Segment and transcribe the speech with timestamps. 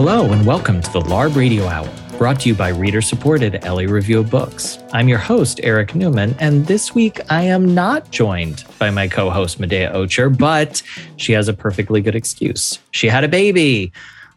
[0.00, 3.80] Hello, and welcome to the LARB Radio Hour, brought to you by reader supported LA
[3.80, 4.78] Review Books.
[4.92, 9.28] I'm your host, Eric Newman, and this week I am not joined by my co
[9.28, 10.84] host, Medaya Ocher, but
[11.16, 12.78] she has a perfectly good excuse.
[12.92, 13.92] She had a baby.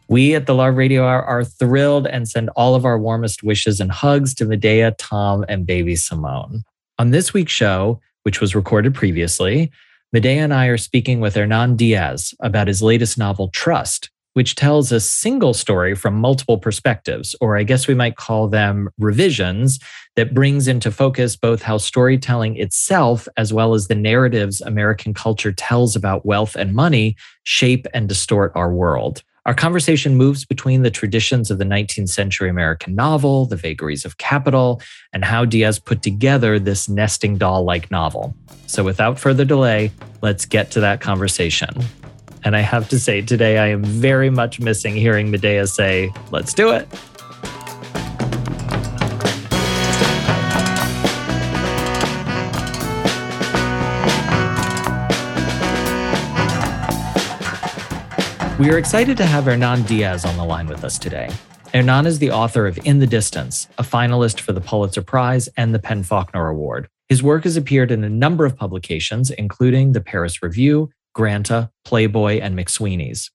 [0.08, 3.78] We at the LARB Radio Hour are thrilled and send all of our warmest wishes
[3.78, 6.64] and hugs to Medaya, Tom, and baby Simone.
[6.98, 9.70] On this week's show, which was recorded previously,
[10.12, 14.92] Medaya and I are speaking with Hernan Diaz about his latest novel, Trust, which tells
[14.92, 19.78] a single story from multiple perspectives, or I guess we might call them revisions,
[20.16, 25.52] that brings into focus both how storytelling itself, as well as the narratives American culture
[25.52, 29.22] tells about wealth and money, shape and distort our world.
[29.44, 34.18] Our conversation moves between the traditions of the 19th century American novel, the vagaries of
[34.18, 34.80] capital,
[35.12, 38.36] and how Diaz put together this nesting doll like novel.
[38.66, 39.90] So, without further delay,
[40.20, 41.70] let's get to that conversation.
[42.44, 46.52] And I have to say, today I am very much missing hearing Medaya say, let's
[46.52, 46.88] do it.
[58.58, 61.30] We are excited to have Hernan Diaz on the line with us today.
[61.72, 65.74] Hernan is the author of In the Distance, a finalist for the Pulitzer Prize and
[65.74, 66.88] the PEN Faulkner Award.
[67.08, 72.38] His work has appeared in a number of publications, including the Paris Review, Granta, Playboy,
[72.40, 73.30] and McSweeney's.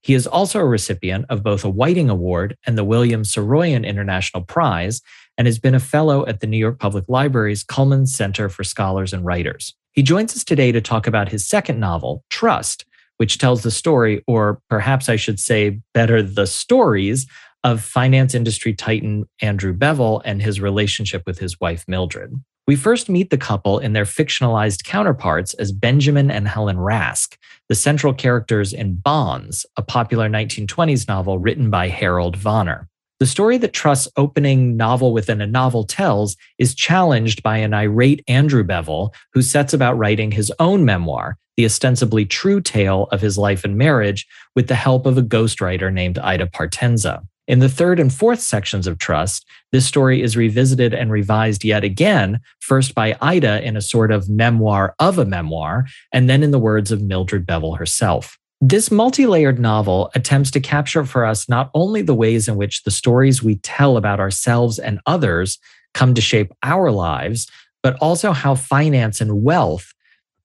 [0.00, 4.42] He is also a recipient of both a Whiting Award and the William Saroyan International
[4.42, 5.02] Prize,
[5.36, 9.12] and has been a fellow at the New York Public Library's Cullman Center for Scholars
[9.12, 9.74] and Writers.
[9.92, 12.84] He joins us today to talk about his second novel, Trust,
[13.16, 17.26] which tells the story, or perhaps I should say better, the stories
[17.62, 22.34] of finance industry titan Andrew Bevel and his relationship with his wife, Mildred.
[22.66, 27.36] We first meet the couple in their fictionalized counterparts as Benjamin and Helen Rask,
[27.68, 32.86] the central characters in Bonds, a popular 1920s novel written by Harold Vanner.
[33.20, 38.24] The story that Trust's opening novel within a novel tells is challenged by an irate
[38.28, 43.36] Andrew Bevel, who sets about writing his own memoir, the ostensibly true tale of his
[43.36, 47.22] life and marriage, with the help of a ghostwriter named Ida Partenza.
[47.46, 51.84] In the third and fourth sections of Trust, this story is revisited and revised yet
[51.84, 56.52] again, first by Ida in a sort of memoir of a memoir, and then in
[56.52, 58.38] the words of Mildred Bevel herself.
[58.62, 62.82] This multi layered novel attempts to capture for us not only the ways in which
[62.84, 65.58] the stories we tell about ourselves and others
[65.92, 67.46] come to shape our lives,
[67.82, 69.92] but also how finance and wealth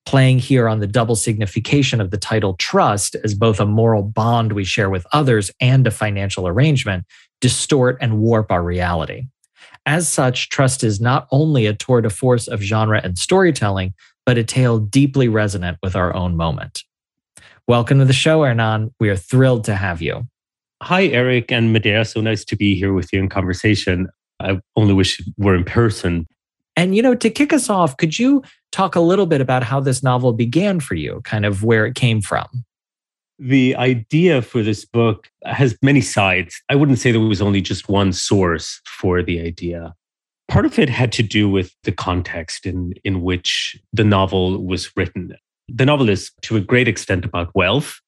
[0.06, 4.52] playing here on the double signification of the title trust as both a moral bond
[4.52, 7.04] we share with others and a financial arrangement,
[7.40, 9.26] distort and warp our reality.
[9.86, 13.94] As such, trust is not only a tour de force of genre and storytelling,
[14.26, 16.84] but a tale deeply resonant with our own moment.
[17.66, 18.92] Welcome to the show, Hernan.
[19.00, 20.26] We are thrilled to have you.
[20.82, 22.06] Hi, Eric and Medaya.
[22.06, 24.08] So nice to be here with you in conversation.
[24.40, 26.26] I only wish we're in person.
[26.76, 28.42] And, you know, to kick us off, could you
[28.72, 31.94] talk a little bit about how this novel began for you, kind of where it
[31.94, 32.64] came from?
[33.38, 36.60] The idea for this book has many sides.
[36.68, 39.94] I wouldn't say there was only just one source for the idea.
[40.48, 44.94] Part of it had to do with the context in, in which the novel was
[44.96, 45.34] written.
[45.68, 48.00] The novel is to a great extent about wealth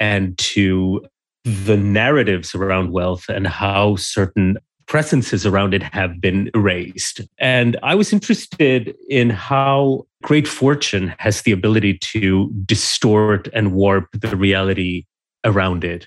[0.00, 1.06] and to
[1.44, 4.56] the narratives around wealth and how certain
[4.94, 7.20] presences around it have been erased.
[7.38, 14.06] And I was interested in how great fortune has the ability to distort and warp
[14.12, 15.04] the reality
[15.44, 16.06] around it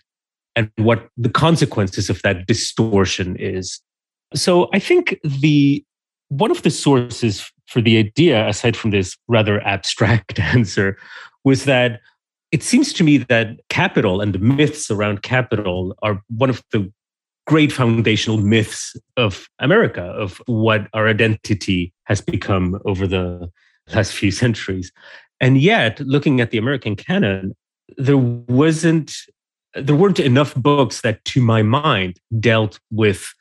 [0.55, 3.81] and what the consequences of that distortion is.
[4.33, 5.83] So I think the
[6.29, 10.97] one of the sources for the idea, aside from this rather abstract answer,
[11.43, 11.99] was that
[12.53, 16.89] it seems to me that capital and the myths around capital are one of the
[17.47, 23.49] great foundational myths of America, of what our identity has become over the
[23.93, 24.91] last few centuries.
[25.39, 27.55] And yet, looking at the American canon,
[27.97, 29.15] there wasn't
[29.75, 33.31] there weren't enough books that to my mind dealt with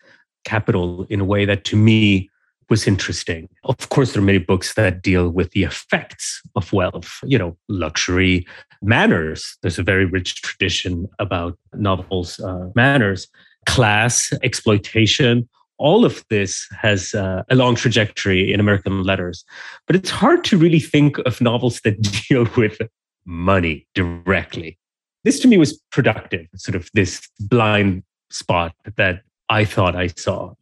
[0.44, 2.28] capital in a way that to me
[2.68, 3.48] was interesting.
[3.64, 7.56] Of course, there are many books that deal with the effects of wealth, you know,
[7.68, 8.46] luxury,
[8.82, 9.56] manners.
[9.62, 13.28] There's a very rich tradition about novels, uh, manners
[13.66, 15.48] class, exploitation.
[15.78, 19.44] All of this has uh, a long trajectory in American letters.
[19.86, 22.78] But it's hard to really think of novels that deal with
[23.26, 24.78] money directly.
[25.24, 30.54] This to me was productive, sort of this blind spot that I thought I saw.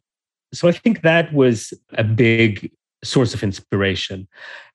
[0.53, 2.71] So I think that was a big
[3.03, 4.27] source of inspiration.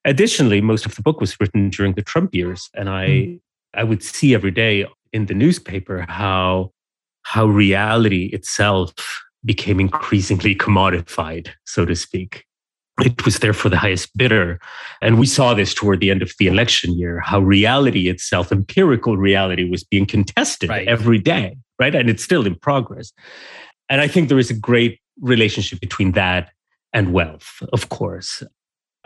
[0.04, 3.40] Additionally, most of the book was written during the Trump years, and I mm.
[3.74, 6.72] I would see every day in the newspaper how
[7.30, 8.92] how reality itself
[9.44, 12.44] became increasingly commodified, so to speak.
[13.00, 14.58] It was there for the highest bidder.
[15.00, 19.16] And we saw this toward the end of the election year, how reality itself, empirical
[19.16, 20.88] reality, was being contested right.
[20.88, 21.94] every day, right?
[21.94, 23.12] And it's still in progress.
[23.88, 26.50] And I think there is a great relationship between that
[26.92, 28.42] and wealth, of course.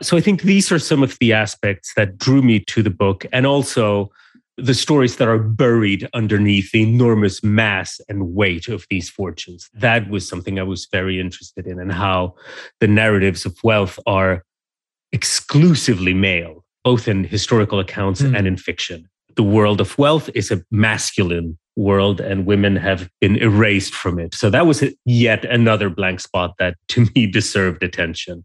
[0.00, 3.26] So I think these are some of the aspects that drew me to the book
[3.34, 4.10] and also
[4.56, 9.68] the stories that are buried underneath the enormous mass and weight of these fortunes.
[9.74, 12.34] That was something I was very interested in, and how
[12.80, 14.44] the narratives of wealth are
[15.12, 18.36] exclusively male, both in historical accounts mm.
[18.36, 19.08] and in fiction.
[19.36, 24.34] The world of wealth is a masculine world, and women have been erased from it.
[24.34, 28.44] So that was yet another blank spot that to me deserved attention.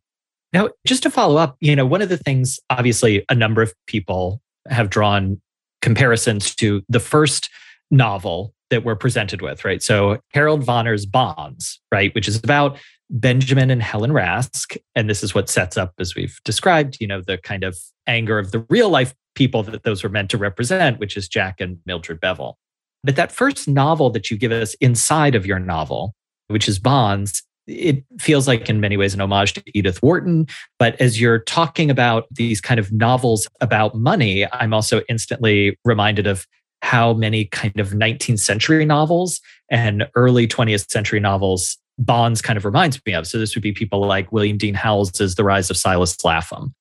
[0.51, 3.71] Now, just to follow up, you know, one of the things, obviously, a number of
[3.85, 5.39] people have drawn
[5.81, 7.49] comparisons to the first
[7.91, 9.81] novel that we're presented with, right?
[9.81, 12.77] So Harold Vanner's Bonds, right, which is about
[13.09, 14.77] Benjamin and Helen Rask.
[14.95, 18.37] And this is what sets up, as we've described, you know, the kind of anger
[18.37, 21.79] of the real life people that those were meant to represent, which is Jack and
[21.85, 22.57] Mildred Bevel.
[23.03, 26.13] But that first novel that you give us inside of your novel,
[26.47, 30.47] which is Bonds, it feels like in many ways an homage to Edith Wharton.
[30.77, 36.27] But as you're talking about these kind of novels about money, I'm also instantly reminded
[36.27, 36.45] of
[36.81, 42.63] how many kind of 19th century novels and early 20th century novels Bonds kind of
[42.63, 43.27] reminds me of.
[43.27, 46.73] So this would be people like William Dean Howells's The Rise of Silas Lapham.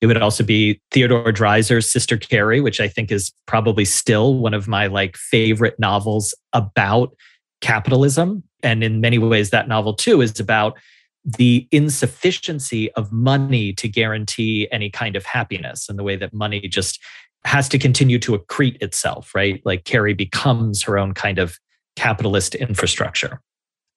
[0.00, 4.54] It would also be Theodore Dreiser's Sister Carrie, which I think is probably still one
[4.54, 7.14] of my like favorite novels about
[7.60, 8.44] capitalism.
[8.62, 10.78] And in many ways, that novel too is about
[11.24, 16.60] the insufficiency of money to guarantee any kind of happiness and the way that money
[16.60, 16.98] just
[17.44, 19.60] has to continue to accrete itself, right?
[19.64, 21.58] Like Carrie becomes her own kind of
[21.96, 23.40] capitalist infrastructure.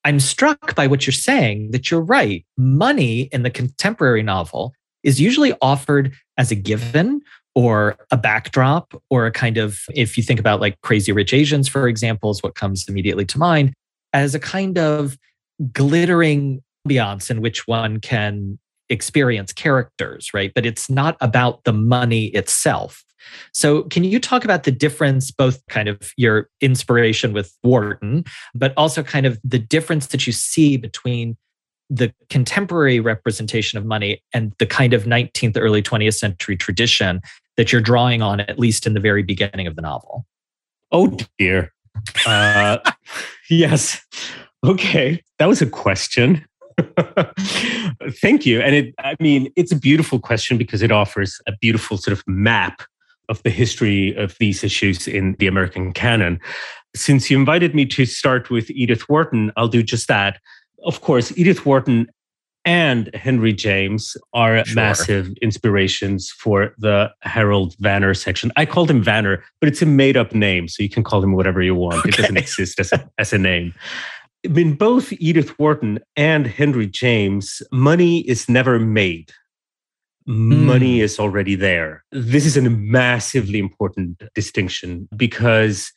[0.05, 2.45] I'm struck by what you're saying that you're right.
[2.57, 4.73] Money in the contemporary novel
[5.03, 7.21] is usually offered as a given
[7.55, 11.67] or a backdrop or a kind of, if you think about like Crazy Rich Asians,
[11.67, 13.73] for example, is what comes immediately to mind,
[14.13, 15.17] as a kind of
[15.71, 20.51] glittering ambiance in which one can experience characters, right?
[20.53, 23.03] But it's not about the money itself.
[23.53, 28.73] So, can you talk about the difference, both kind of your inspiration with Wharton, but
[28.75, 31.37] also kind of the difference that you see between
[31.89, 37.21] the contemporary representation of money and the kind of 19th, early 20th century tradition
[37.55, 40.25] that you're drawing on, at least in the very beginning of the novel?
[40.91, 41.72] Oh, dear.
[42.25, 42.77] Uh,
[43.49, 44.01] yes.
[44.63, 45.21] Okay.
[45.39, 46.45] That was a question.
[48.21, 48.61] Thank you.
[48.61, 52.23] And it, I mean, it's a beautiful question because it offers a beautiful sort of
[52.27, 52.81] map
[53.29, 56.39] of the history of these issues in the American canon.
[56.95, 60.39] Since you invited me to start with Edith Wharton, I'll do just that.
[60.83, 62.07] Of course, Edith Wharton
[62.65, 64.75] and Henry James are sure.
[64.75, 68.51] massive inspirations for the Harold Vanner section.
[68.55, 71.33] I called him Vanner, but it's a made up name, so you can call him
[71.33, 71.97] whatever you want.
[71.97, 72.09] Okay.
[72.09, 73.73] It doesn't exist as a, as a name.
[74.43, 79.31] In both Edith Wharton and Henry James, money is never made.
[80.25, 81.03] Money mm.
[81.03, 82.03] is already there.
[82.11, 85.91] This is a massively important distinction because,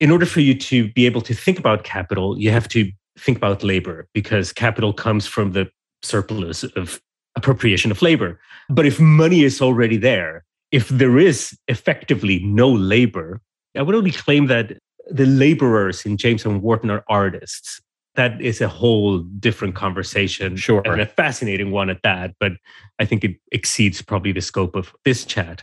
[0.00, 3.38] in order for you to be able to think about capital, you have to think
[3.38, 5.70] about labor because capital comes from the
[6.02, 7.00] surplus of
[7.36, 8.40] appropriation of labor.
[8.68, 13.40] But if money is already there, if there is effectively no labor,
[13.76, 14.78] I would only claim that
[15.10, 17.80] the laborers in James and Wharton are artists.
[18.16, 20.56] That is a whole different conversation.
[20.56, 20.82] Sure.
[20.84, 22.34] And a fascinating one at that.
[22.40, 22.52] But
[22.98, 25.62] I think it exceeds probably the scope of this chat.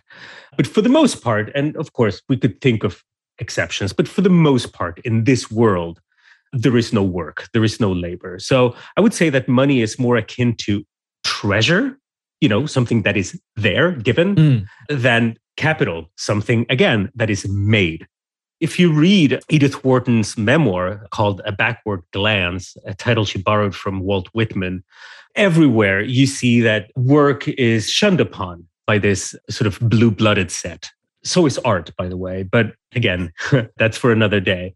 [0.56, 3.04] But for the most part, and of course, we could think of
[3.40, 6.00] exceptions, but for the most part, in this world,
[6.54, 8.40] there is no work, there is no labor.
[8.40, 10.86] So I would say that money is more akin to
[11.24, 11.98] treasure,
[12.42, 14.66] you know, something that is there, given, mm.
[14.90, 18.08] than capital, something, again, that is made.
[18.60, 24.00] If you read Edith Wharton's memoir called A Backward Glance, a title she borrowed from
[24.00, 24.84] Walt Whitman,
[25.36, 30.90] everywhere you see that work is shunned upon by this sort of blue blooded set.
[31.24, 32.44] So is art, by the way.
[32.44, 33.32] But again,
[33.78, 34.74] that's for another day.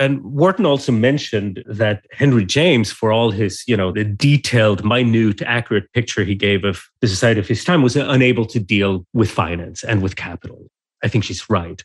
[0.00, 5.42] And Wharton also mentioned that Henry James, for all his, you know, the detailed, minute,
[5.42, 9.30] accurate picture he gave of the society of his time, was unable to deal with
[9.30, 10.66] finance and with capital.
[11.02, 11.82] I think she's right.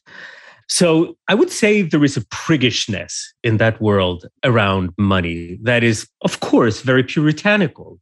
[0.70, 6.08] So I would say there is a priggishness in that world around money that is,
[6.22, 8.00] of course, very puritanical.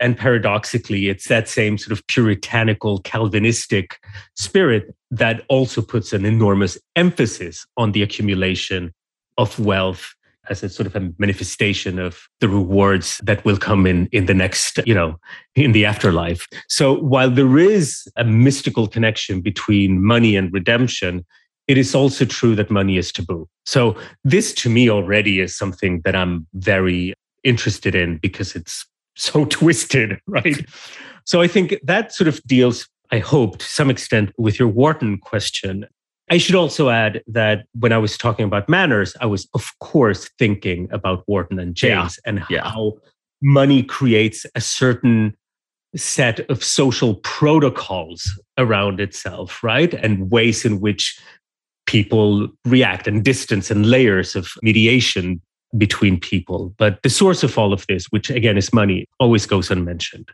[0.00, 3.98] And paradoxically, it's that same sort of puritanical Calvinistic
[4.34, 8.92] spirit that also puts an enormous emphasis on the accumulation
[9.38, 10.14] of wealth
[10.50, 14.34] as a sort of a manifestation of the rewards that will come in in the
[14.34, 15.16] next, you know,
[15.54, 16.46] in the afterlife.
[16.68, 21.24] So while there is a mystical connection between money and redemption,
[21.68, 23.48] it is also true that money is taboo.
[23.64, 28.84] So this to me already is something that I'm very interested in because it's
[29.14, 30.64] so twisted, right?
[31.24, 35.18] So I think that sort of deals, I hope, to some extent with your Wharton
[35.18, 35.86] question.
[36.32, 40.30] I should also add that when I was talking about manners, I was, of course,
[40.38, 42.30] thinking about Wharton and James yeah.
[42.30, 42.70] and yeah.
[42.70, 42.94] how
[43.42, 45.36] money creates a certain
[45.94, 48.22] set of social protocols
[48.56, 49.92] around itself, right?
[49.92, 51.20] And ways in which
[51.84, 55.42] people react and distance and layers of mediation
[55.76, 56.74] between people.
[56.78, 60.30] But the source of all of this, which again is money, always goes unmentioned.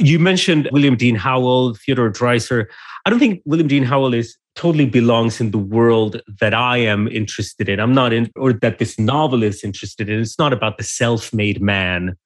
[0.00, 2.66] You mentioned William Dean Howell, Theodore Dreiser.
[3.04, 7.08] I don't think William Dean Howell is totally belongs in the world that I am
[7.08, 7.80] interested in.
[7.80, 10.20] I'm not in, or that this novel is interested in.
[10.20, 12.16] It's not about the self-made man.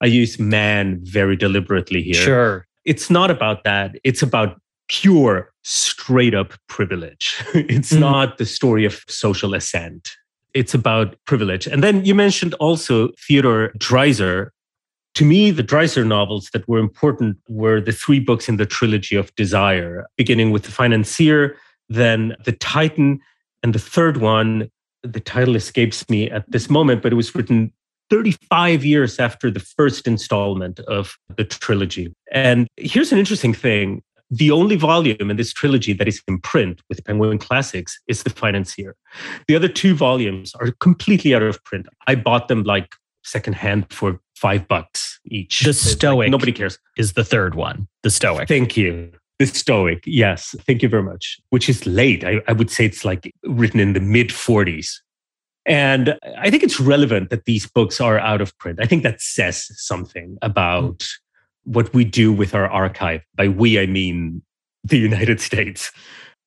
[0.00, 2.14] I use man very deliberately here.
[2.14, 2.66] Sure.
[2.84, 3.96] It's not about that.
[4.02, 7.42] It's about pure, straight up privilege.
[7.54, 8.00] it's mm.
[8.00, 10.10] not the story of social ascent.
[10.52, 11.66] It's about privilege.
[11.66, 14.50] And then you mentioned also Theodore Dreiser.
[15.20, 19.16] To me, the Dreiser novels that were important were the three books in the trilogy
[19.16, 21.58] of desire, beginning with The Financier,
[21.90, 23.20] then The Titan,
[23.62, 24.70] and the third one,
[25.02, 27.70] the title escapes me at this moment, but it was written
[28.08, 32.14] 35 years after the first installment of the trilogy.
[32.32, 36.80] And here's an interesting thing the only volume in this trilogy that is in print
[36.88, 38.96] with Penguin Classics is The Financier.
[39.48, 41.88] The other two volumes are completely out of print.
[42.06, 45.60] I bought them like secondhand for five bucks each.
[45.60, 46.26] The Stoic.
[46.26, 46.78] Like, nobody cares.
[46.96, 47.88] Is the third one.
[48.02, 48.48] The Stoic.
[48.48, 49.12] Thank you.
[49.38, 50.02] The Stoic.
[50.06, 50.54] Yes.
[50.66, 51.38] Thank you very much.
[51.50, 52.24] Which is late.
[52.24, 54.92] I, I would say it's like written in the mid 40s.
[55.66, 58.78] And I think it's relevant that these books are out of print.
[58.82, 60.98] I think that says something about.
[60.98, 61.08] Mm
[61.64, 63.22] what we do with our archive.
[63.34, 64.42] By we, I mean
[64.84, 65.92] the United States.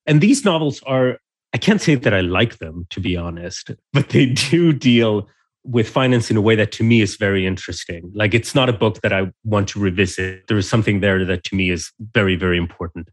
[0.06, 1.18] And these novels are,
[1.52, 5.28] I can't say that I like them, to be honest, but they do deal
[5.64, 8.12] with finance in a way that to me is very interesting.
[8.14, 10.46] Like it's not a book that I want to revisit.
[10.46, 13.08] There is something there that to me is very, very important.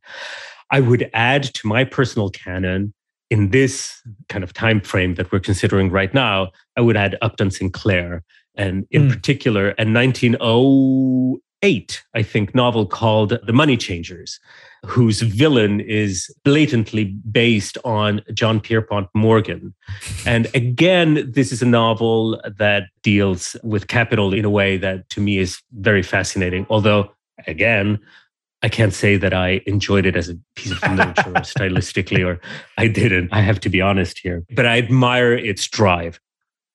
[0.70, 2.93] I would add to my personal canon
[3.29, 7.50] in this kind of time frame that we're considering right now, I would add Upton
[7.50, 8.24] Sinclair
[8.55, 9.10] and in mm.
[9.10, 14.41] particular a 1908 I think, novel called The Money Changers,
[14.86, 19.74] whose villain is blatantly based on John Pierpont Morgan.
[20.26, 25.22] And again, this is a novel that deals with capital in a way that to
[25.22, 26.66] me is very fascinating.
[26.70, 27.12] Although,
[27.46, 28.00] again,
[28.64, 32.40] I can't say that I enjoyed it as a piece of literature or stylistically, or
[32.78, 33.30] I didn't.
[33.32, 34.44] I have to be honest here.
[34.56, 36.20] But I admire its drive.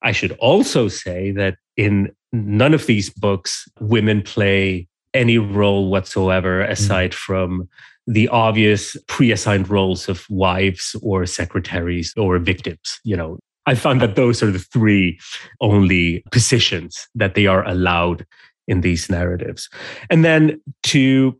[0.03, 6.65] I should also say that in none of these books women play any role whatsoever
[6.65, 6.71] mm.
[6.71, 7.15] aside mm.
[7.15, 7.69] from
[8.07, 14.17] the obvious pre-assigned roles of wives or secretaries or victims you know i found that
[14.17, 15.19] those are the three
[15.61, 18.25] only positions that they are allowed
[18.69, 19.69] in these narratives
[20.11, 21.39] and then to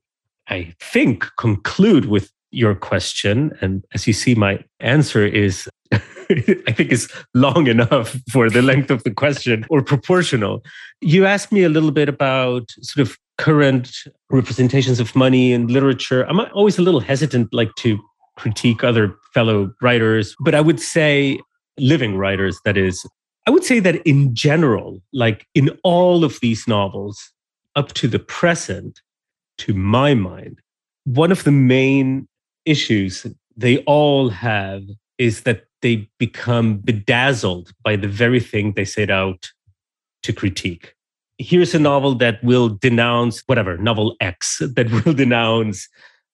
[0.49, 5.69] i think conclude with your question and as you see my answer is
[6.31, 10.65] I think is long enough for the length of the question or proportional.
[11.01, 13.93] You asked me a little bit about sort of current
[14.31, 16.23] representations of money in literature.
[16.25, 17.99] I'm always a little hesitant like to
[18.37, 21.41] critique other fellow writers, but I would say
[21.79, 23.05] living writers that is
[23.47, 27.33] I would say that in general, like in all of these novels
[27.77, 29.01] up to the present
[29.59, 30.61] to my mind,
[31.05, 32.27] one of the main
[32.65, 33.25] issues
[33.57, 34.83] they all have
[35.19, 39.53] is that they become bedazzled by the very thing they set out
[40.25, 40.96] to critique.
[41.39, 45.89] Here's a novel that will denounce whatever, novel X, that will denounce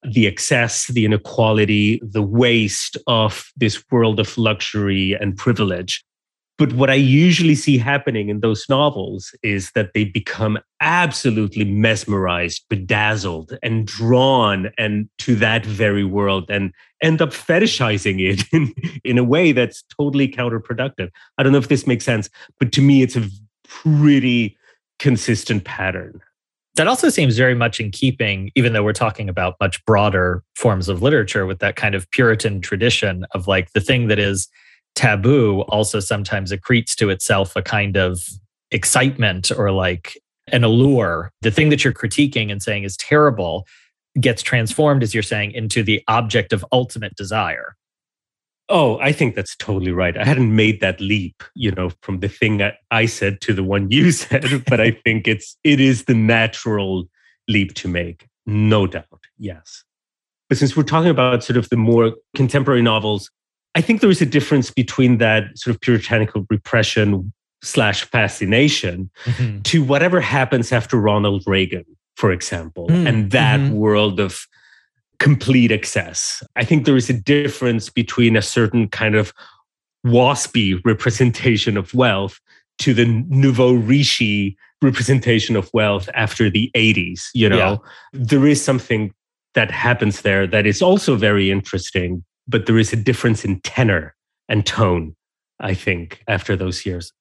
[0.05, 6.05] the excess, the inequality, the waste of this world of luxury and privilege.
[6.59, 12.65] But what I usually see happening in those novels is that they become absolutely mesmerized,
[12.69, 19.19] bedazzled, and drawn and to that very world and end up fetishizing it in, in
[19.19, 21.11] a way that's totally counterproductive.
[21.39, 22.29] I don't know if this makes sense,
[22.61, 23.29] but to me, it's a
[23.67, 24.57] pretty
[25.03, 26.21] consistent pattern.
[26.77, 30.89] That also seems very much in keeping, even though we're talking about much broader forms
[30.89, 34.49] of literature, with that kind of Puritan tradition of like the thing that is
[34.95, 38.21] taboo also sometimes accretes to itself a kind of
[38.71, 40.17] excitement or like
[40.53, 41.33] an allure.
[41.43, 43.67] The thing that you're critiquing and saying is terrible
[44.21, 47.75] gets transformed, as you're saying, into the object of ultimate desire.
[48.75, 50.17] Oh, I think that's totally right.
[50.17, 53.63] I hadn't made that leap, you know, from the thing that I said to the
[53.63, 57.05] one you said, but I think it's it is the natural
[57.49, 59.27] leap to make, no doubt.
[59.39, 59.85] Yes.
[60.49, 63.31] But since we're talking about sort of the more contemporary novels,
[63.75, 67.31] I think there is a difference between that sort of puritanical repression
[67.63, 69.61] slash fascination mm-hmm.
[69.63, 71.85] to whatever happens after Ronald Reagan,
[72.17, 73.75] for example, mm, and that mm-hmm.
[73.75, 74.47] world of
[75.23, 76.43] complete excess.
[76.57, 79.33] I think there is a difference between a certain kind of
[80.05, 82.41] waspy representation of wealth
[82.81, 87.77] to the nouveau riche representation of wealth after the 80s you know yeah.
[88.13, 89.15] there is something
[89.55, 94.17] that happens there that is also very interesting but there is a difference in tenor
[94.49, 95.15] and tone
[95.61, 97.13] i think after those years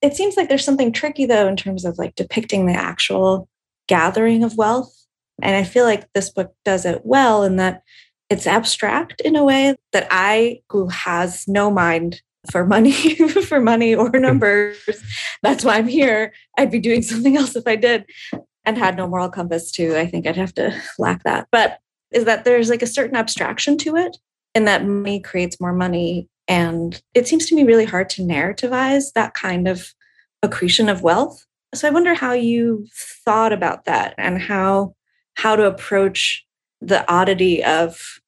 [0.00, 3.46] it seems like there's something tricky though in terms of like depicting the actual
[3.88, 5.05] gathering of wealth
[5.42, 7.82] and i feel like this book does it well in that
[8.28, 13.14] it's abstract in a way that i who has no mind for money
[13.48, 14.22] for money or mm-hmm.
[14.22, 14.76] numbers
[15.42, 16.32] that's why i'm here.
[16.58, 18.04] I'd be doing something else if i did
[18.64, 21.48] and had no moral compass too i think i'd have to lack that.
[21.50, 21.78] But
[22.12, 24.16] is that there's like a certain abstraction to it
[24.54, 29.12] and that money creates more money and it seems to me really hard to narrativize
[29.14, 29.92] that kind of
[30.42, 31.44] accretion of wealth.
[31.74, 32.86] So I wonder how you
[33.24, 34.94] thought about that and how
[35.36, 36.44] how to approach
[36.80, 38.20] the oddity of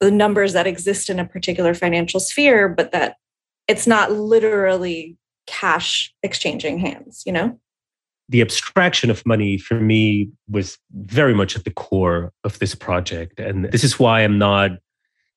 [0.00, 3.16] the numbers that exist in a particular financial sphere, but that
[3.68, 7.58] it's not literally cash exchanging hands, you know?
[8.28, 13.38] The abstraction of money for me was very much at the core of this project.
[13.38, 14.72] And this is why I'm not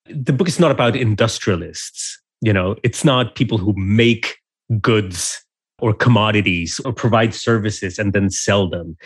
[0.09, 2.21] the book is not about industrialists.
[2.41, 4.37] You know, it's not people who make
[4.79, 5.43] goods
[5.79, 8.97] or commodities or provide services and then sell them.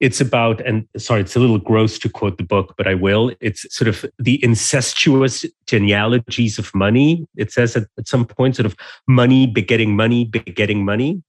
[0.00, 3.32] It's about, and sorry, it's a little gross to quote the book, but I will.
[3.40, 7.26] It's sort of the incestuous genealogies of money.
[7.36, 8.76] It says at, at some point, sort of
[9.08, 11.22] money begetting money, begetting money.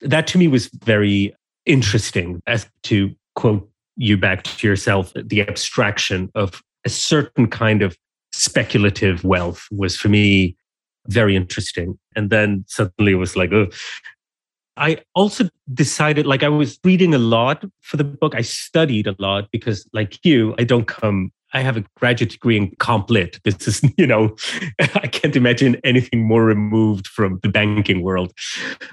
[0.00, 6.30] That to me was very interesting as to quote you back to yourself, the abstraction
[6.34, 7.96] of a certain kind of
[8.32, 10.56] speculative wealth was for me
[11.08, 11.98] very interesting.
[12.16, 13.68] And then suddenly it was like, oh.
[14.76, 18.34] I also decided, like, I was reading a lot for the book.
[18.34, 22.56] I studied a lot because, like you, I don't come, I have a graduate degree
[22.56, 23.38] in comp lit.
[23.44, 24.36] This is, you know,
[24.80, 28.32] I can't imagine anything more removed from the banking world.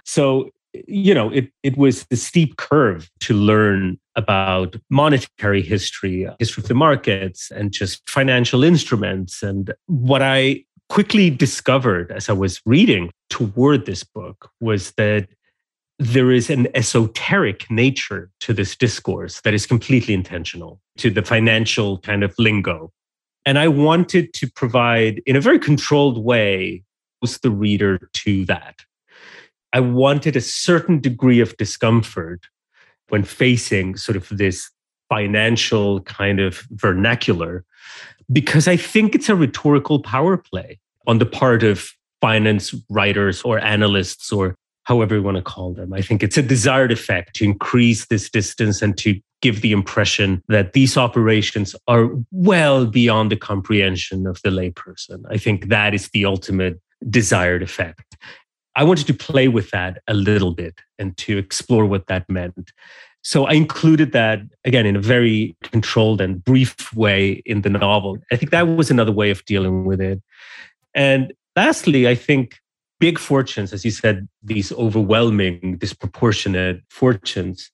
[0.06, 0.50] So
[0.88, 6.68] you know, it, it was the steep curve to learn about monetary history, history of
[6.68, 9.44] the markets, and just financial instruments.
[9.44, 15.28] And what I quickly discovered as I was reading toward this book was that
[16.02, 22.00] there is an esoteric nature to this discourse that is completely intentional to the financial
[22.00, 22.92] kind of lingo.
[23.46, 26.84] And I wanted to provide, in a very controlled way,
[27.44, 28.80] the reader to that.
[29.74, 32.48] I wanted a certain degree of discomfort
[33.10, 34.72] when facing sort of this
[35.08, 37.64] financial kind of vernacular,
[38.32, 43.60] because I think it's a rhetorical power play on the part of finance writers or
[43.60, 44.56] analysts or
[44.92, 45.94] however you want to call them.
[45.94, 50.44] I think it's a desired effect to increase this distance and to give the impression
[50.50, 55.24] that these operations are well beyond the comprehension of the layperson.
[55.30, 56.78] I think that is the ultimate
[57.10, 58.18] desired effect.
[58.76, 62.74] I wanted to play with that a little bit and to explore what that meant.
[63.22, 68.18] So I included that again in a very controlled and brief way in the novel.
[68.30, 70.22] I think that was another way of dealing with it.
[70.94, 72.61] And lastly, I think
[73.02, 77.72] big fortunes, as you said, these overwhelming, disproportionate fortunes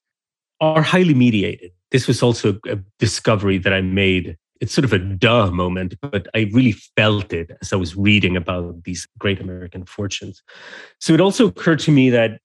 [0.60, 1.70] are highly mediated.
[1.90, 6.26] This was also a discovery that I made it's sort of a duh moment, but
[6.34, 10.42] I really felt it as I was reading about these great American fortunes.
[10.98, 12.40] So it also occurred to me that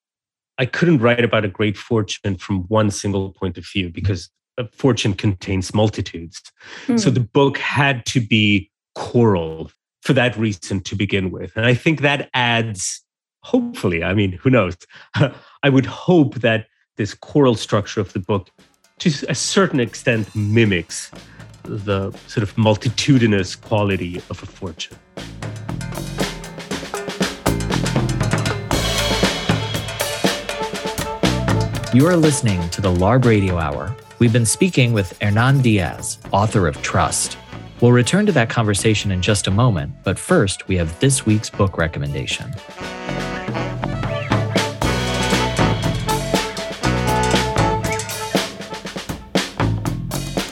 [0.59, 4.67] I couldn't write about a great fortune from one single point of view because a
[4.67, 6.39] fortune contains multitudes.
[6.85, 6.99] Mm.
[6.99, 9.71] So the book had to be choral
[10.03, 11.55] for that reason to begin with.
[11.55, 13.01] And I think that adds,
[13.41, 14.75] hopefully, I mean, who knows?
[15.63, 18.49] I would hope that this choral structure of the book
[18.99, 21.09] to a certain extent mimics
[21.63, 24.97] the sort of multitudinous quality of a fortune.
[31.93, 33.95] You are listening to the LARB Radio Hour.
[34.19, 37.37] We've been speaking with Hernan Diaz, author of Trust.
[37.83, 41.49] We'll return to that conversation in just a moment, but first, we have this week's
[41.49, 42.49] book recommendation.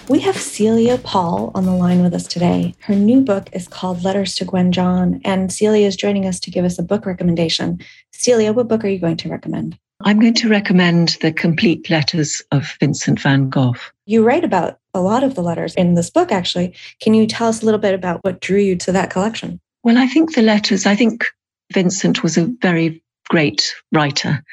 [0.10, 2.76] We have Celia Paul on the line with us today.
[2.82, 6.52] Her new book is called Letters to Gwen John, and Celia is joining us to
[6.52, 7.80] give us a book recommendation.
[8.12, 9.80] Celia, what book are you going to recommend?
[10.04, 13.76] I'm going to recommend The Complete Letters of Vincent van Gogh.
[14.06, 16.76] You write about a lot of the letters in this book, actually.
[17.00, 19.60] Can you tell us a little bit about what drew you to that collection?
[19.84, 21.26] Well, I think the letters, I think
[21.74, 24.44] Vincent was a very great writer.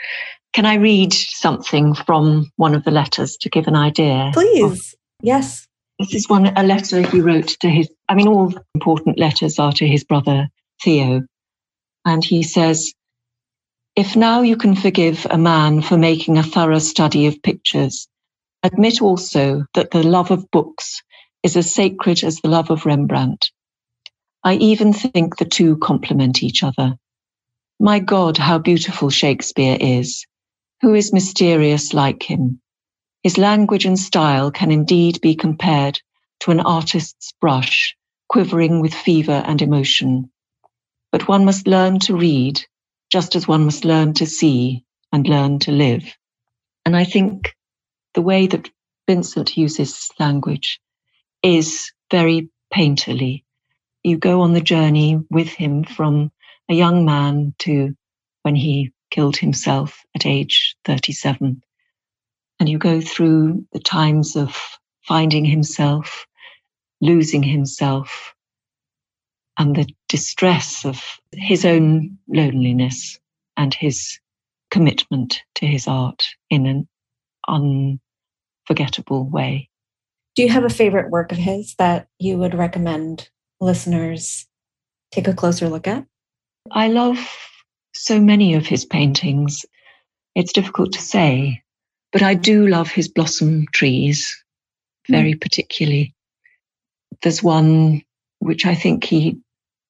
[0.52, 4.30] Can I read something from one of the letters to give an idea?
[4.32, 4.94] Please.
[5.22, 5.66] Yes.
[5.98, 9.72] This is one a letter he wrote to his I mean all important letters are
[9.72, 10.48] to his brother
[10.82, 11.22] Theo.
[12.04, 12.92] And he says,
[13.98, 18.06] if now you can forgive a man for making a thorough study of pictures,
[18.62, 21.02] admit also that the love of books
[21.42, 23.50] is as sacred as the love of Rembrandt.
[24.44, 26.94] I even think the two complement each other.
[27.80, 30.24] My God, how beautiful Shakespeare is.
[30.80, 32.60] Who is mysterious like him?
[33.24, 36.00] His language and style can indeed be compared
[36.42, 37.96] to an artist's brush,
[38.28, 40.30] quivering with fever and emotion.
[41.10, 42.64] But one must learn to read,
[43.10, 46.04] just as one must learn to see and learn to live.
[46.84, 47.54] And I think
[48.14, 48.70] the way that
[49.06, 50.80] Vincent uses language
[51.42, 53.44] is very painterly.
[54.02, 56.30] You go on the journey with him from
[56.68, 57.94] a young man to
[58.42, 61.62] when he killed himself at age 37
[62.60, 64.56] and you go through the times of
[65.02, 66.26] finding himself,
[67.00, 68.34] losing himself,
[69.58, 73.18] and the distress of his own loneliness
[73.56, 74.18] and his
[74.70, 76.88] commitment to his art in an
[78.68, 79.68] unforgettable way.
[80.36, 83.28] Do you have a favorite work of his that you would recommend
[83.60, 84.46] listeners
[85.10, 86.06] take a closer look at?
[86.70, 87.18] I love
[87.94, 89.66] so many of his paintings.
[90.34, 91.62] It's difficult to say.
[92.12, 94.42] But I do love his blossom trees
[95.08, 95.40] very mm.
[95.40, 96.14] particularly.
[97.22, 98.02] There's one
[98.38, 99.38] which I think he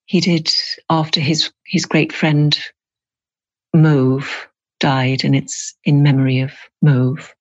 [0.08, 0.50] he did
[0.90, 2.58] after his his great friend
[3.74, 4.48] Mauve
[4.80, 7.34] died, and it's in memory of Mauve,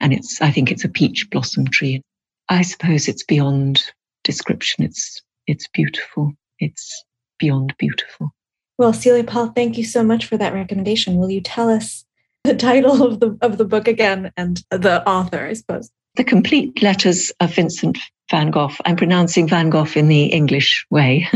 [0.00, 2.00] and it's I think it's a peach blossom tree.
[2.48, 3.82] I suppose it's beyond
[4.22, 4.84] description.
[4.84, 6.32] It's it's beautiful.
[6.60, 7.04] It's
[7.38, 8.32] beyond beautiful.
[8.78, 11.16] Well, Celia Paul, thank you so much for that recommendation.
[11.16, 12.04] Will you tell us
[12.44, 15.90] the title of the of the book again and the author, I suppose.
[16.14, 17.98] The complete letters of Vincent
[18.34, 18.74] van Gogh.
[18.84, 21.28] I'm pronouncing Van Gogh in the English way.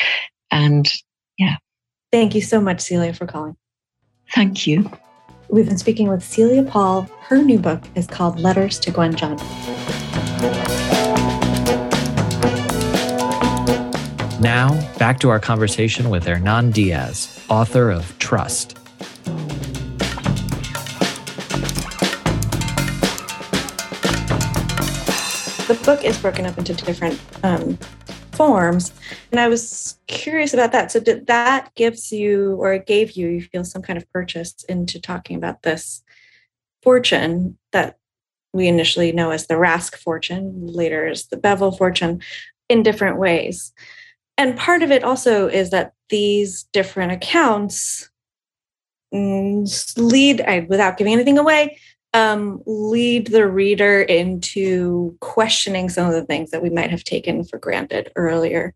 [0.52, 0.88] and
[1.36, 1.56] yeah.
[2.12, 3.56] Thank you so much, Celia, for calling.
[4.32, 4.88] Thank you.
[5.48, 7.08] We've been speaking with Celia Paul.
[7.22, 9.36] Her new book is called Letters to Gwen John.
[14.40, 18.78] Now, back to our conversation with Hernan Diaz, author of Trust
[25.66, 27.76] the book is broken up into different um,
[28.32, 28.92] forms
[29.30, 30.90] and i was curious about that.
[30.90, 34.64] So did that gives you or it gave you you feel some kind of purchase
[34.68, 36.02] into talking about this
[36.82, 37.98] fortune that
[38.52, 42.20] we initially know as the rask fortune later as the bevel fortune
[42.68, 43.72] in different ways.
[44.38, 48.10] And part of it also is that these different accounts
[49.12, 51.78] mm, lead without giving anything away
[52.14, 57.44] um, lead the reader into questioning some of the things that we might have taken
[57.44, 58.72] for granted earlier.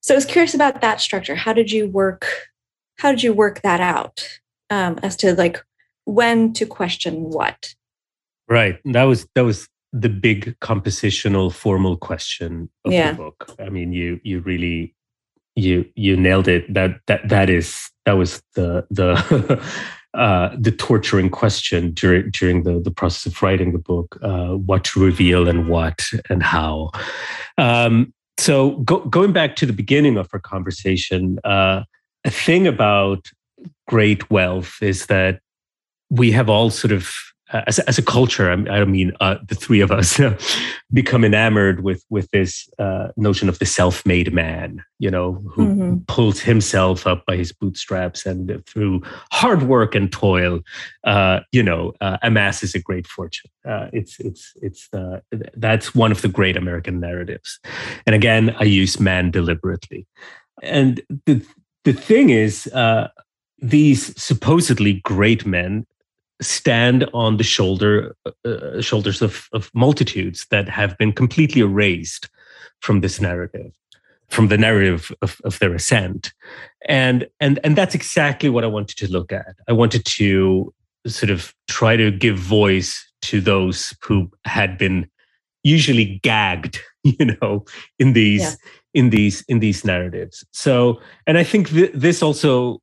[0.00, 1.36] So I was curious about that structure.
[1.36, 2.26] How did you work?
[2.98, 5.64] How did you work that out um, as to like
[6.04, 7.74] when to question what?
[8.48, 8.78] Right.
[8.84, 13.12] That was that was the big compositional formal question of yeah.
[13.12, 13.54] the book.
[13.60, 14.96] I mean, you you really
[15.54, 16.72] you you nailed it.
[16.74, 19.62] That that that is that was the the
[20.14, 24.84] uh, the torturing question during during the, the process of writing the book: uh, what
[24.84, 26.90] to reveal and what and how.
[27.58, 31.82] Um, so go, going back to the beginning of our conversation, uh,
[32.24, 33.28] a thing about
[33.86, 35.40] great wealth is that
[36.08, 37.12] we have all sort of
[37.52, 40.20] uh, as, as a culture, I, mean, uh, the three of us
[40.92, 45.96] become enamored with with this uh, notion of the self-made man, you know, who mm-hmm.
[46.06, 50.60] pulls himself up by his bootstraps and through hard work and toil,
[51.04, 53.50] uh, you know, uh, amasses a great fortune.
[53.64, 54.88] Uh, it's it's it's
[55.56, 57.58] that's one of the great American narratives,
[58.06, 60.06] and again, I use man deliberately,
[60.62, 61.44] and the
[61.84, 62.70] the thing is.
[63.62, 65.84] these supposedly great men
[66.40, 72.28] stand on the shoulder uh, shoulders of, of multitudes that have been completely erased
[72.80, 73.72] from this narrative
[74.28, 76.32] from the narrative of, of their ascent
[76.88, 80.72] and and and that's exactly what i wanted to look at i wanted to
[81.06, 85.08] sort of try to give voice to those who had been
[85.62, 87.64] usually gagged, you know,
[87.98, 88.54] in these yeah.
[88.94, 90.44] in these in these narratives.
[90.52, 92.80] So, and I think th- this also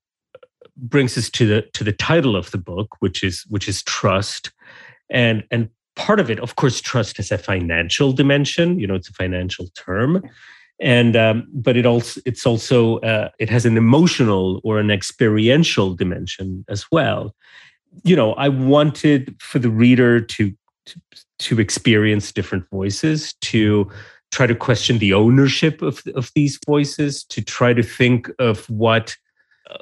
[0.78, 4.52] brings us to the to the title of the book, which is which is trust,
[5.10, 8.80] and and part of it, of course, trust has a financial dimension.
[8.80, 10.24] You know, it's a financial term,
[10.80, 15.94] and um, but it also it's also uh, it has an emotional or an experiential
[15.94, 17.36] dimension as well.
[18.04, 20.54] You know, I wanted for the reader to
[20.86, 21.02] to,
[21.40, 23.90] to experience different voices, to
[24.32, 29.18] try to question the ownership of of these voices, to try to think of what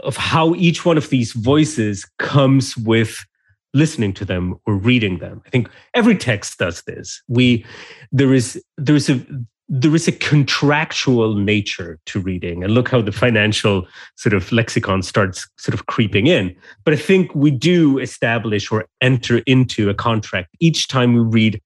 [0.04, 3.26] of how each one of these voices comes with
[3.74, 5.42] listening to them or reading them.
[5.46, 7.22] I think every text does this.
[7.28, 7.66] We
[8.12, 9.24] there is there is a
[9.68, 15.02] there is a contractual nature to reading and look how the financial sort of lexicon
[15.02, 19.94] starts sort of creeping in but i think we do establish or enter into a
[19.94, 21.62] contract each time we read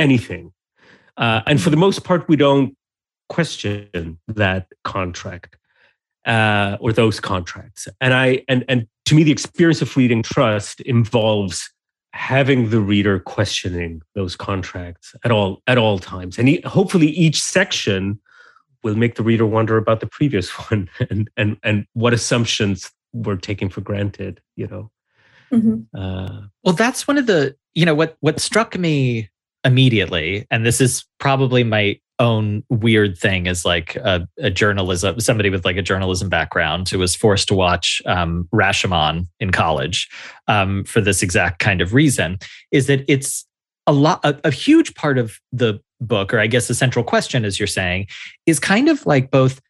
[0.00, 0.52] anything
[1.16, 2.76] uh, and for the most part we don't
[3.28, 5.56] question that contract
[6.24, 7.88] uh, or those contracts.
[8.00, 11.70] And i and and to me the experience of reading trust involves
[12.14, 16.38] having the reader questioning those contracts at all at all times.
[16.38, 18.20] And he, hopefully each section
[18.82, 23.36] will make the reader wonder about the previous one and and and what assumptions were
[23.36, 24.90] taken for granted you know?
[25.52, 25.94] Mm-hmm.
[25.94, 29.28] uh, well that's one of the you know what what struck me
[29.64, 35.50] immediately and this is probably my own weird thing as like a, a, journalism somebody
[35.50, 40.08] with like a journalism background who was forced to watch um, Rashomon in college
[40.46, 42.38] um, for this exact kind of reason
[42.70, 43.44] is that it's
[43.88, 47.44] a lot a, a huge part of the book or I guess the central question
[47.44, 48.06] as you're saying
[48.46, 49.60] is kind of like both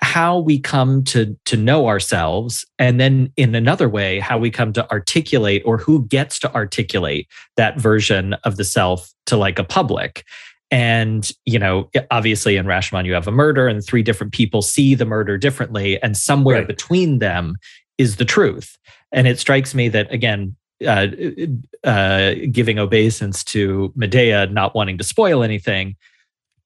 [0.00, 4.72] how we come to to know ourselves and then in another way how we come
[4.74, 9.64] to articulate or who gets to articulate that version of the self to like a
[9.64, 10.24] public
[10.70, 14.94] and, you know, obviously in Rashomon, you have a murder and three different people see
[14.94, 16.02] the murder differently.
[16.02, 16.66] And somewhere right.
[16.66, 17.56] between them
[17.98, 18.76] is the truth.
[19.12, 21.06] And it strikes me that, again, uh,
[21.84, 25.96] uh, giving obeisance to Medaya, not wanting to spoil anything,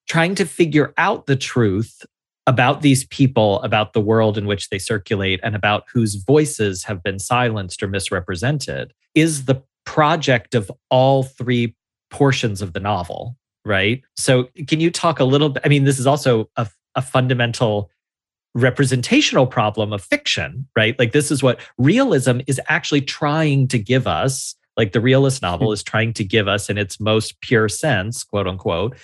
[0.09, 2.05] trying to figure out the truth
[2.47, 7.03] about these people, about the world in which they circulate, and about whose voices have
[7.03, 11.77] been silenced or misrepresented is the project of all three
[12.11, 14.03] portions of the novel right?
[14.17, 15.63] So, can you talk a little bit?
[15.65, 17.91] I mean, this is also a, a fundamental
[18.55, 20.99] representational problem of fiction, right?
[20.99, 24.55] Like, this is what realism is actually trying to give us.
[24.77, 25.75] Like, the realist novel hmm.
[25.75, 28.97] is trying to give us, in its most pure sense, quote unquote,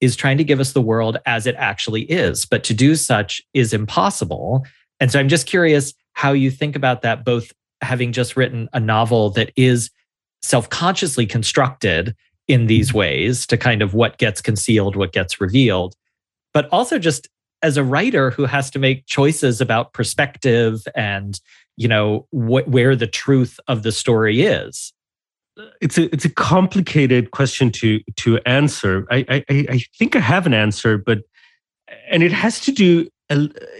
[0.00, 2.44] is trying to give us the world as it actually is.
[2.44, 4.66] But to do such is impossible.
[5.00, 8.80] And so, I'm just curious how you think about that, both having just written a
[8.80, 9.90] novel that is
[10.42, 12.14] self consciously constructed
[12.48, 15.94] in these ways to kind of what gets concealed, what gets revealed,
[16.52, 17.28] but also just
[17.62, 21.40] as a writer who has to make choices about perspective and
[21.76, 24.92] you know wh- where the truth of the story is.
[25.80, 29.06] It's a it's a complicated question to to answer.
[29.10, 31.20] I i, I think i have an answer but
[32.10, 33.08] and it has to do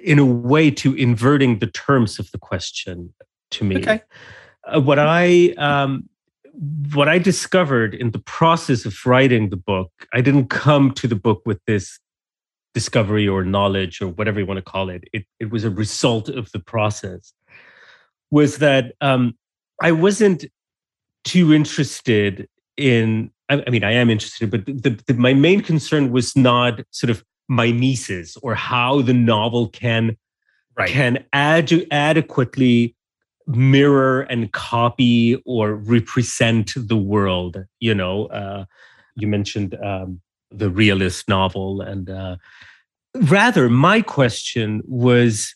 [0.03, 3.12] in a way to inverting the terms of the question
[3.51, 3.77] to me.
[3.77, 4.01] Okay.
[4.64, 6.09] Uh, what i um
[6.95, 11.17] what I discovered in the process of writing the book, I didn't come to the
[11.17, 11.99] book with this
[12.75, 15.05] discovery or knowledge or whatever you want to call it.
[15.12, 17.33] It, it was a result of the process.
[18.31, 19.37] Was that um,
[19.83, 20.45] I wasn't
[21.25, 23.31] too interested in.
[23.49, 27.11] I, I mean, I am interested, but the, the, my main concern was not sort
[27.11, 30.17] of my mimesis or how the novel can
[30.77, 30.88] right.
[30.88, 32.95] can ad- adequately
[33.47, 38.65] mirror and copy or represent the world you know uh,
[39.17, 42.37] you mentioned um, the realist novel and uh,
[43.15, 45.55] rather my question was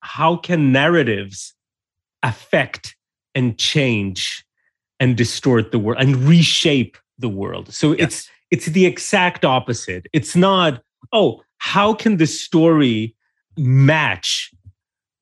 [0.00, 1.54] how can narratives
[2.22, 2.96] affect
[3.34, 4.44] and change
[5.00, 8.00] and distort the world and reshape the world so yes.
[8.00, 13.14] it's it's the exact opposite it's not oh how can the story
[13.56, 14.50] match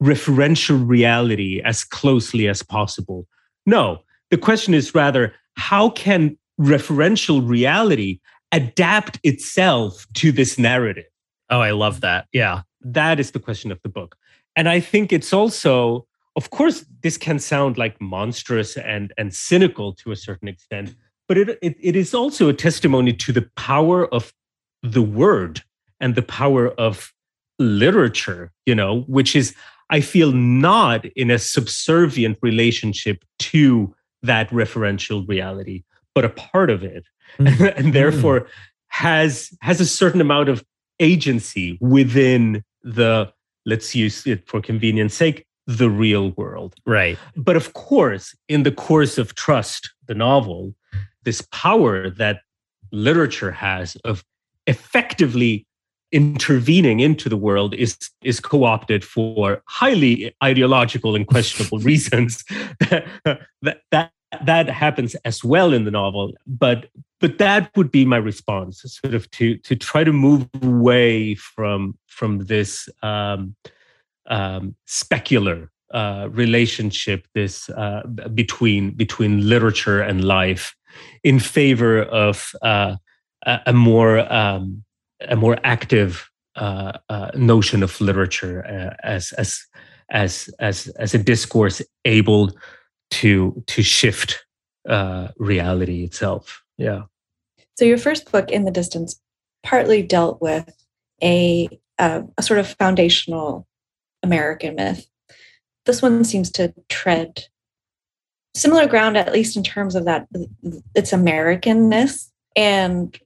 [0.05, 3.27] referential reality as closely as possible.
[3.65, 8.21] No, the question is rather how can referential reality
[8.53, 11.07] adapt itself to this narrative?
[11.51, 12.27] Oh, I love that.
[12.33, 12.63] Yeah.
[12.83, 14.17] That is the question of the book.
[14.57, 19.95] And I think it's also, of course, this can sound like monstrous and, and cynical
[19.95, 20.95] to a certain extent,
[21.27, 24.33] but it, it, it is also a testimony to the power of
[24.83, 25.63] the word
[25.99, 27.13] and the power of
[27.59, 29.55] literature, you know, which is
[29.91, 36.83] I feel not in a subservient relationship to that referential reality, but a part of
[36.83, 37.05] it.
[37.39, 37.65] Mm-hmm.
[37.77, 38.47] and therefore
[38.89, 40.65] has has a certain amount of
[41.01, 43.33] agency within the
[43.67, 48.71] let's use it for convenience sake the real world right but of course in the
[48.71, 50.75] course of trust the novel
[51.25, 52.41] this power that
[52.93, 54.23] literature has of
[54.69, 55.67] effectively
[56.15, 62.45] intervening into the world is is co-opted for highly ideological and questionable reasons.
[63.63, 64.13] That, that
[64.45, 66.89] that happens as well in the novel but
[67.21, 71.97] but that would be my response sort of to to try to move away from
[72.07, 73.55] from this um,
[74.27, 78.03] um, specular uh, relationship this uh,
[78.35, 80.75] between between literature and life
[81.23, 82.97] in favor of uh,
[83.47, 84.85] a, a, more um,
[85.29, 89.65] a more active uh, uh, notion of literature uh, as as
[90.11, 92.53] as as as a discourse able
[93.11, 94.45] to to shift
[95.39, 97.03] reality itself yeah
[97.77, 99.19] so your first book in the distance
[99.63, 100.71] partly dealt with
[101.23, 103.67] a a sort of foundational
[104.25, 105.07] American myth.
[105.87, 107.45] This one seems to tread
[108.55, 110.27] similar ground, at least in terms of that
[110.95, 112.31] its Americanness.
[112.57, 113.17] And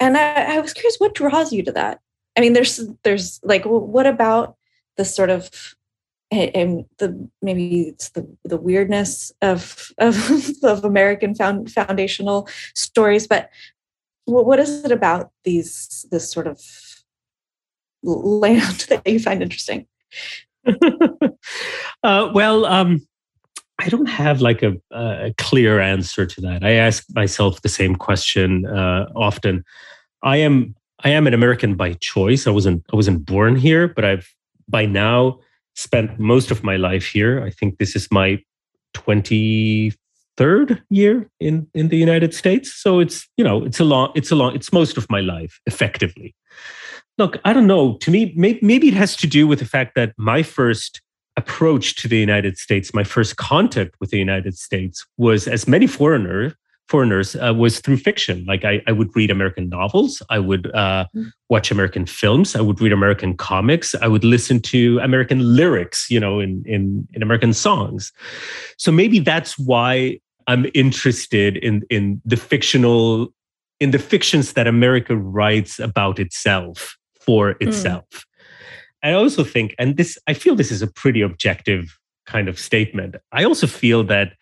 [0.00, 2.00] and I, I was curious, what draws you to that?
[2.36, 4.56] I mean, there's there's like, what about
[4.96, 5.50] the sort of
[6.30, 10.30] and the maybe it's the the weirdness of of,
[10.62, 13.50] of American found, foundational stories, but
[14.26, 16.60] what is it about these this sort of
[18.02, 19.86] land that you find interesting?
[22.02, 23.06] uh, well, um,
[23.78, 26.64] I don't have like a, a, clear answer to that.
[26.64, 29.64] I ask myself the same question uh, often.
[30.22, 32.46] I am I am an American by choice.
[32.46, 34.28] I wasn't I wasn't born here, but I've
[34.68, 35.38] by now
[35.74, 37.42] spent most of my life here.
[37.44, 38.42] I think this is my
[38.94, 39.92] twenty
[40.36, 42.72] third year in in the United States.
[42.72, 45.60] So it's you know it's a long it's a long it's most of my life
[45.66, 46.34] effectively.
[47.16, 47.96] Look, I don't know.
[47.98, 51.00] To me, maybe, maybe it has to do with the fact that my first
[51.38, 55.86] approach to the United States, my first contact with the United States was, as many
[55.86, 56.54] foreigner,
[56.88, 58.44] foreigners, uh, was through fiction.
[58.46, 61.30] Like I, I, would read American novels, I would uh, mm.
[61.48, 66.20] watch American films, I would read American comics, I would listen to American lyrics, you
[66.20, 68.12] know, in in, in American songs.
[68.78, 73.28] So maybe that's why I'm interested in in the fictional
[73.80, 77.68] in the fictions that America writes about itself for hmm.
[77.68, 78.06] itself.
[78.10, 78.24] Mm.
[79.02, 83.16] I also think, and this, I feel this is a pretty objective kind of statement.
[83.32, 84.32] I also feel that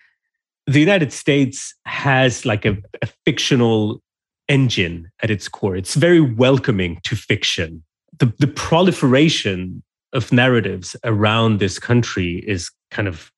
[0.67, 4.03] the United States has like a, a fictional
[4.49, 5.77] engine at its core.
[5.77, 7.83] It's very welcoming to fiction.
[8.19, 13.31] The, the proliferation of narratives around this country is kind of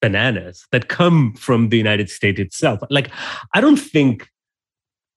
[0.00, 2.80] bananas that come from the United States itself.
[2.88, 3.10] Like,
[3.54, 4.28] I don't think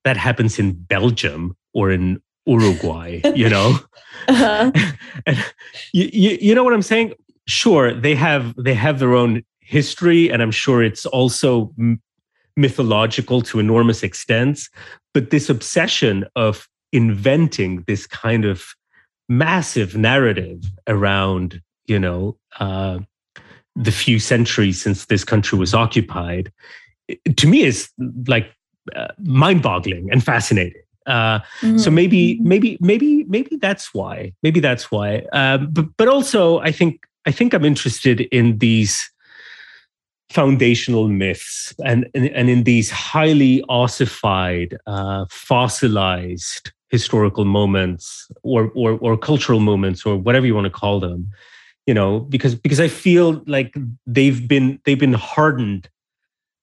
[0.04, 3.77] that happens in Belgium or in Uruguay, you know?
[4.27, 4.71] uh-huh.
[5.93, 7.13] you, you, you know what I'm saying?
[7.47, 12.01] Sure, they have they have their own history, and I'm sure it's also m-
[12.56, 14.69] mythological to enormous extents.
[15.13, 18.63] But this obsession of inventing this kind of
[19.27, 22.99] massive narrative around, you know, uh,
[23.75, 26.51] the few centuries since this country was occupied,
[27.38, 27.89] to me is
[28.27, 28.54] like
[28.95, 30.82] uh, mind-boggling and fascinating.
[31.06, 31.78] Uh, mm-hmm.
[31.78, 34.34] So maybe, maybe, maybe, maybe that's why.
[34.44, 35.24] Maybe that's why.
[35.34, 39.10] Um, but but also, I think I think I'm interested in these
[40.30, 48.98] foundational myths and and, and in these highly ossified, uh, fossilized historical moments or, or
[49.00, 51.30] or cultural moments or whatever you want to call them.
[51.88, 55.90] You know, because because I feel like they've been they've been hardened.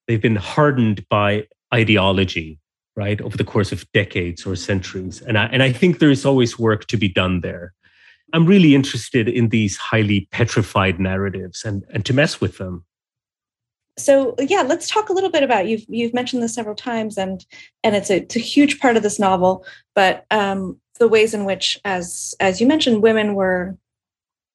[0.07, 2.57] They've been hardened by ideology
[2.99, 5.21] right, over the course of decades or centuries.
[5.21, 7.73] And I, and I think there is always work to be done there.
[8.33, 12.85] I'm really interested in these highly petrified narratives and, and to mess with them.
[13.97, 17.45] So yeah, let's talk a little bit about you've you've mentioned this several times, and
[17.83, 19.65] and it's a, it's a huge part of this novel.
[19.93, 23.77] But um, the ways in which, as as you mentioned, women were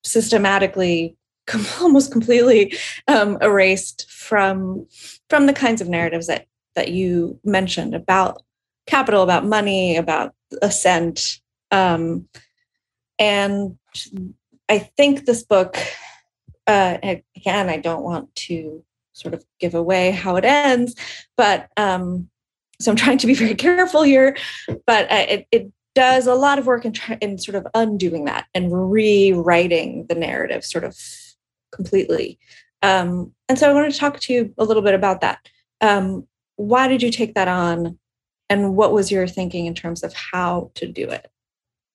[0.02, 1.16] systematically
[1.80, 2.74] almost completely
[3.06, 4.86] um, erased from
[5.28, 8.42] from the kinds of narratives that that you mentioned about
[8.86, 11.40] capital, about money, about ascent.
[11.70, 12.28] Um,
[13.18, 13.78] and
[14.68, 15.76] I think this book,
[16.66, 20.94] uh, again, I don't want to sort of give away how it ends,
[21.36, 22.28] but um,
[22.80, 24.36] so I'm trying to be very careful here.
[24.86, 28.24] But uh, it, it does a lot of work in, try, in sort of undoing
[28.24, 30.98] that and rewriting the narrative sort of
[31.72, 32.38] completely.
[32.82, 35.48] Um, and so I wanted to talk to you a little bit about that.
[35.80, 36.26] Um,
[36.56, 37.98] why did you take that on
[38.50, 41.30] And what was your thinking in terms of how to do it?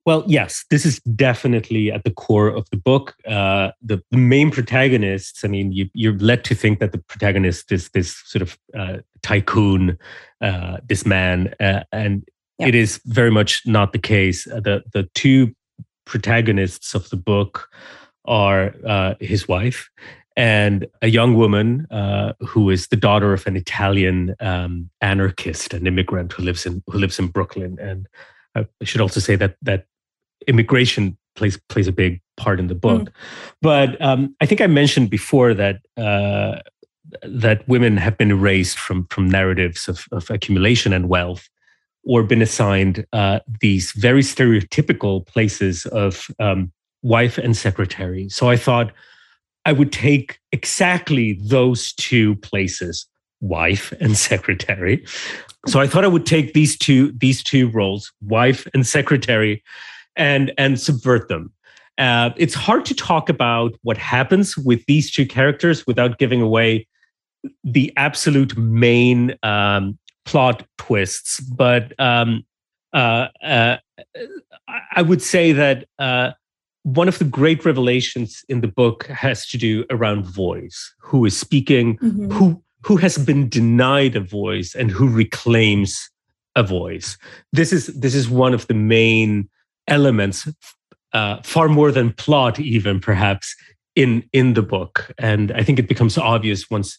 [0.05, 3.15] Well, yes, this is definitely at the core of the book.
[3.27, 7.71] Uh, the, the, main protagonists, I mean, you, are led to think that the protagonist
[7.71, 9.99] is this sort of uh, tycoon,
[10.41, 12.69] uh, this man, uh, and yep.
[12.69, 14.47] it is very much not the case.
[14.47, 15.53] Uh, the, the two
[16.05, 17.69] protagonists of the book
[18.25, 19.89] are uh, his wife
[20.35, 25.87] and a young woman uh, who is the daughter of an Italian um, anarchist, an
[25.87, 27.77] immigrant who lives in who lives in Brooklyn.
[27.79, 28.07] And
[28.55, 29.85] I should also say that that
[30.47, 33.01] immigration plays plays a big part in the book.
[33.01, 33.11] Mm.
[33.61, 36.59] But um, I think I mentioned before that uh,
[37.23, 41.49] that women have been erased from from narratives of, of accumulation and wealth,
[42.03, 46.71] or been assigned uh, these very stereotypical places of um,
[47.01, 48.29] wife and secretary.
[48.29, 48.91] So I thought
[49.69, 53.05] I would take exactly those two places,
[53.39, 55.05] wife and secretary.
[55.67, 59.63] So I thought I would take these two these two roles, wife and secretary,
[60.15, 61.53] and and subvert them.
[61.99, 66.87] Uh, it's hard to talk about what happens with these two characters without giving away
[67.63, 71.41] the absolute main um, plot twists.
[71.41, 72.43] But um,
[72.91, 73.77] uh, uh,
[74.95, 76.31] I would say that uh,
[76.95, 80.93] one of the great revelations in the book has to do around voice.
[80.99, 82.31] Who is speaking mm-hmm.
[82.31, 86.09] who who has been denied a voice and who reclaims
[86.55, 87.17] a voice.
[87.51, 89.49] This is this is one of the main
[89.87, 90.47] elements
[91.13, 93.55] uh, far more than plot even perhaps
[93.95, 95.11] in in the book.
[95.17, 96.97] And i think it becomes obvious once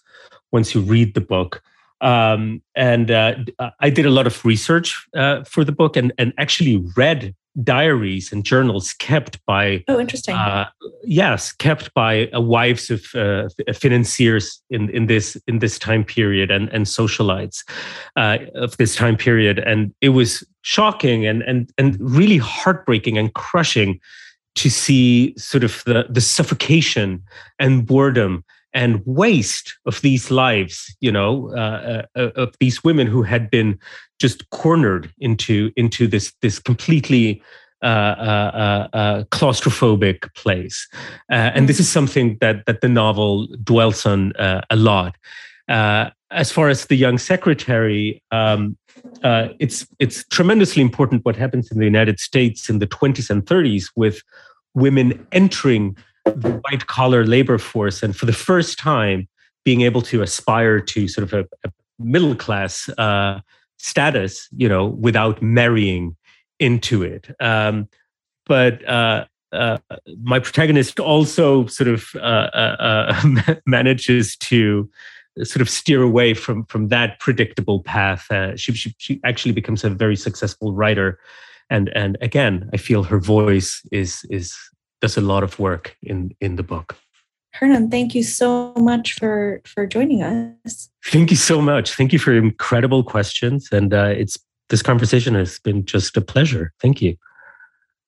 [0.53, 1.63] once you read the book.
[2.03, 3.35] Um, and uh,
[3.81, 7.35] I did a lot of research uh, for the book and, and actually read
[7.65, 10.37] diaries and journals kept by oh interesting.
[10.37, 10.67] uh,
[11.03, 16.51] yes kept by uh, wives of uh, financiers in in this in this time period
[16.51, 17.65] and and socialites
[18.17, 19.59] uh, of this time period.
[19.59, 24.01] And it was shocking and and and really heartbreaking and crushing
[24.55, 27.23] to see sort of the the suffocation
[27.59, 33.23] and boredom and waste of these lives you know uh, uh, of these women who
[33.23, 33.79] had been
[34.21, 37.43] just cornered into into this this completely
[37.83, 38.51] uh, uh,
[38.93, 40.87] uh, uh claustrophobic place,
[41.31, 41.93] and this is mm.
[41.93, 45.17] something that that the novel dwells on a lot.
[46.33, 48.77] as far as the young secretary, um,
[49.59, 53.91] it's it's tremendously important what happens in the United States in the 20s and 30s
[53.97, 54.23] with
[54.75, 59.29] women entering the white collar labor force, and for the first time
[59.65, 63.41] being able to aspire to sort of a, a middle class uh,
[63.79, 66.17] status, you know, without marrying
[66.59, 67.35] into it.
[67.41, 67.89] Um,
[68.47, 69.79] but uh, uh,
[70.23, 73.15] my protagonist also sort of uh, uh,
[73.47, 74.89] uh manages to
[75.43, 78.27] sort of steer away from from that predictable path.
[78.59, 81.19] She, she, she actually becomes a very successful writer,
[81.69, 84.57] and and again, I feel her voice is is
[85.01, 86.97] does a lot of work in in the book.
[87.53, 90.89] Hernan, thank you so much for for joining us.
[91.05, 91.95] Thank you so much.
[91.95, 94.39] Thank you for incredible questions, and uh, it's
[94.69, 96.73] this conversation has been just a pleasure.
[96.81, 97.17] Thank you.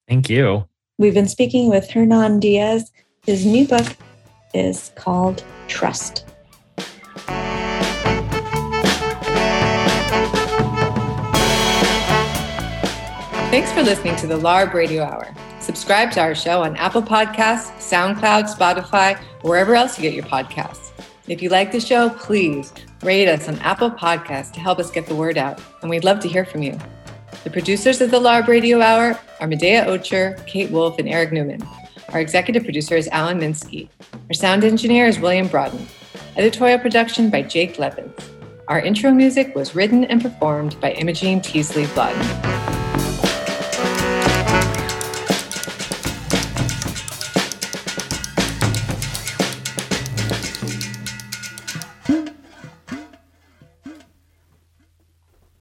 [0.09, 0.65] Thank you.
[0.99, 2.93] We've been speaking with Hernan Diaz.
[3.27, 3.97] His new book
[4.55, 6.25] is called Trust.
[13.51, 15.35] Thanks for listening to the LARB Radio Hour.
[15.63, 20.91] Subscribe to our show on Apple Podcasts, SoundCloud, Spotify, wherever else you get your podcasts.
[21.29, 22.73] If you like the show, please
[23.05, 26.19] rate us on Apple Podcasts to help us get the word out, and we'd love
[26.21, 26.77] to hear from you.
[27.45, 31.63] The producers of the LARB Radio Hour are Medaya Ocher, Kate Wolf, and Eric Newman.
[32.09, 33.89] Our executive producer is Alan Minsky.
[34.29, 35.87] Our sound engineer is William Broaden.
[36.37, 38.19] Editorial production by Jake Levins.
[38.67, 42.72] Our intro music was written and performed by Imogene Teasley Blood.